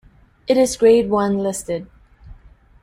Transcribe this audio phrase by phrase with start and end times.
[0.47, 1.85] It is Grade One listed.